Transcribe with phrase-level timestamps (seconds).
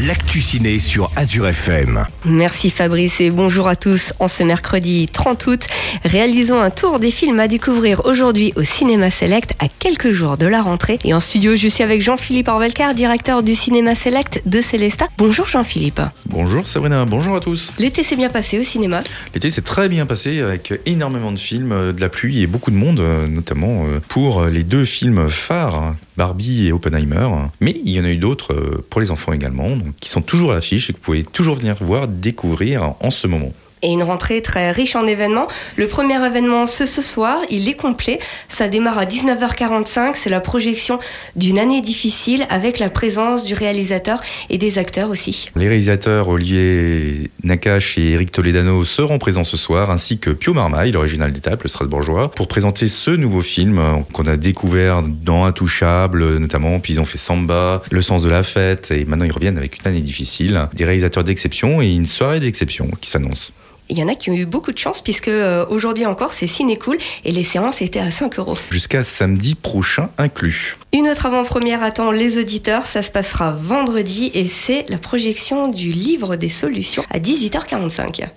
[0.00, 2.04] l'actu ciné sur Azure FM.
[2.24, 4.12] Merci Fabrice et bonjour à tous.
[4.18, 5.66] En ce mercredi 30 août,
[6.04, 10.46] réalisons un tour des films à découvrir aujourd'hui au Cinéma Select à quelques jours de
[10.46, 10.98] la rentrée.
[11.04, 15.06] Et en studio, je suis avec Jean-Philippe Orvelcar, directeur du Cinéma Select de Célesta.
[15.18, 16.00] Bonjour Jean-Philippe.
[16.26, 17.72] Bonjour Sabrina, bonjour à tous.
[17.78, 19.02] L'été s'est bien passé au cinéma
[19.34, 22.70] L'été s'est très bien passé avec énormément de films, euh, de la pluie et beaucoup
[22.70, 27.28] de monde, euh, notamment euh, pour les deux films phares, hein, Barbie et Oppenheimer.
[27.60, 28.54] Mais il y en a eu d'autres
[28.90, 31.56] pour les enfants également, donc, qui sont toujours à l'affiche et que vous pouvez toujours
[31.56, 35.48] venir voir, découvrir en ce moment et une rentrée très riche en événements.
[35.76, 38.18] Le premier événement, c'est ce soir, il est complet.
[38.48, 40.98] Ça démarre à 19h45, c'est la projection
[41.36, 45.50] d'une année difficile avec la présence du réalisateur et des acteurs aussi.
[45.56, 50.92] Les réalisateurs Olivier Nakache et Eric Toledano seront présents ce soir, ainsi que Pio Marmaille,
[50.92, 56.80] l'original d'étape, le Strasbourgeois, pour présenter ce nouveau film qu'on a découvert dans Intouchable, notamment,
[56.80, 59.80] puis ils ont fait Samba, Le sens de la fête, et maintenant ils reviennent avec
[59.80, 60.68] une année difficile.
[60.74, 63.52] Des réalisateurs d'exception et une soirée d'exception qui s'annonce.
[63.92, 66.46] Il y en a qui ont eu beaucoup de chance puisque euh, aujourd'hui encore c'est
[66.46, 68.56] ciné cool et les séances étaient à 5 euros.
[68.70, 70.78] Jusqu'à samedi prochain inclus.
[70.94, 75.90] Une autre avant-première attend les auditeurs, ça se passera vendredi et c'est la projection du
[75.90, 78.28] livre des solutions à 18h45.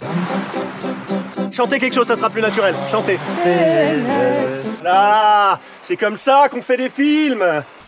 [1.53, 2.75] Chantez quelque chose, ça sera plus naturel.
[2.91, 3.17] Chantez.
[4.83, 7.45] Là, c'est comme ça qu'on fait des films.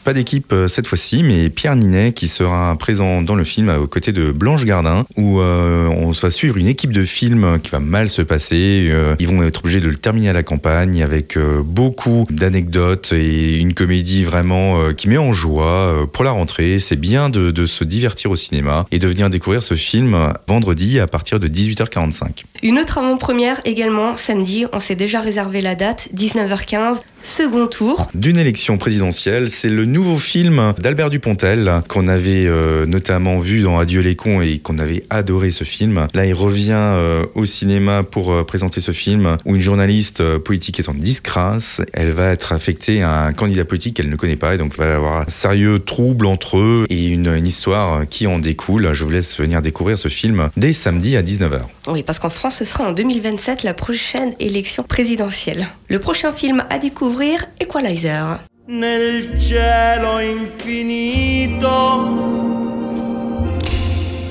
[0.07, 3.87] Pas d'équipe euh, cette fois-ci, mais Pierre Ninet qui sera présent dans le film aux
[3.87, 7.81] côtés de Blanche Gardin, où euh, on va suivre une équipe de films qui va
[7.81, 8.87] mal se passer.
[8.89, 13.57] Euh, ils vont être obligés de le terminer à la campagne avec beaucoup d'anecdotes et
[13.57, 16.79] une comédie vraiment qui met en joie pour la rentrée.
[16.79, 21.07] C'est bien de se divertir au cinéma et de venir découvrir ce film vendredi à
[21.07, 22.45] partir de 18h45.
[22.63, 28.07] Une autre avant-première également samedi, on s'est déjà réservé la date, 19h15 second tour.
[28.13, 33.79] D'une élection présidentielle, c'est le nouveau film d'Albert Dupontel qu'on avait euh, notamment vu dans
[33.79, 36.07] Adieu les cons et qu'on avait adoré ce film.
[36.13, 40.79] Là, il revient euh, au cinéma pour euh, présenter ce film où une journaliste politique
[40.79, 41.81] est en disgrâce.
[41.93, 44.85] Elle va être affectée à un candidat politique qu'elle ne connaît pas et donc va
[44.85, 48.93] y avoir un sérieux trouble entre eux et une, une histoire qui en découle.
[48.93, 51.61] Je vous laisse venir découvrir ce film dès samedi à 19h.
[51.87, 55.67] Oui, parce qu'en France, ce sera en 2027 la prochaine élection présidentielle.
[55.89, 58.39] Le prochain film à découvrir Equalizer.
[58.67, 61.67] Nel cielo infinito.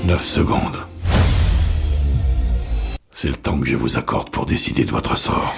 [0.05, 0.77] 9 secondes.
[3.11, 5.53] C'est le temps que je vous accorde pour décider de votre sort.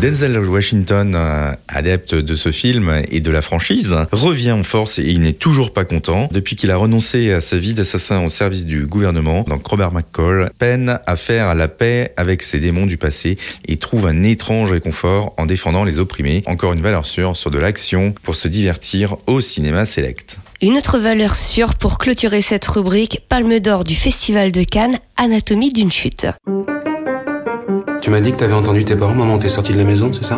[0.00, 5.04] Denzel Washington, euh, adepte de ce film et de la franchise, revient en force et
[5.04, 6.28] il n'est toujours pas content.
[6.30, 10.50] Depuis qu'il a renoncé à sa vie d'assassin au service du gouvernement, donc Robert McCall
[10.58, 15.32] peine à faire la paix avec ses démons du passé et trouve un étrange réconfort
[15.38, 16.42] en défendant les opprimés.
[16.44, 20.36] Encore une valeur sûre sur de l'action pour se divertir au cinéma select.
[20.60, 25.72] Une autre valeur sûre pour clôturer cette rubrique, Palme d'or du Festival de Cannes, Anatomie
[25.72, 26.26] d'une chute.
[28.06, 30.24] Tu m'as dit que t'avais entendu tes parents, maman, t'es sortie de la maison, c'est
[30.24, 30.36] ça?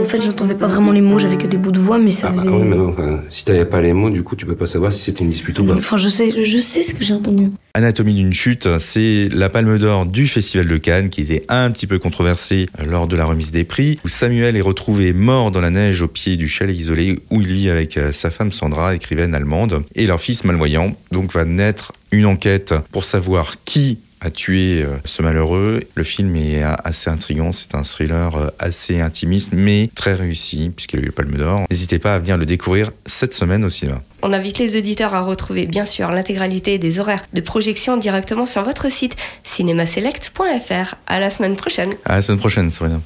[0.00, 2.30] En fait, j'entendais pas vraiment les mots, j'avais que des bouts de voix, mais ça
[2.30, 2.48] ah, faisait...
[2.50, 2.96] Ah oui, mais non,
[3.28, 5.58] si t'avais pas les mots, du coup, tu peux pas savoir si c'était une dispute
[5.58, 5.74] ou pas.
[5.74, 7.50] Enfin, je sais, je sais ce que j'ai entendu.
[7.74, 11.86] Anatomie d'une chute, c'est la palme d'or du Festival de Cannes qui était un petit
[11.86, 15.68] peu controversée lors de la remise des prix, où Samuel est retrouvé mort dans la
[15.68, 19.34] neige au pied du chalet isolé où il vit avec euh, sa femme Sandra, écrivaine
[19.34, 20.96] allemande, et leur fils malvoyant.
[21.12, 25.82] Donc va naître une enquête pour savoir qui a tué euh, ce malheureux.
[25.94, 31.00] Le film est assez intrigant, c'est un thriller euh, assez intimiste, mais très réussi, puisqu'il
[31.00, 31.62] a eu le Palme d'Or.
[31.70, 34.00] N'hésitez pas à venir le découvrir cette semaine au cinéma.
[34.22, 38.62] On invite les auditeurs à retrouver bien sûr l'intégralité des horaires de projection directement sur
[38.62, 40.94] votre site cinémaselect.fr.
[41.06, 41.92] À la semaine prochaine.
[42.06, 43.00] À la semaine prochaine, Sabrina.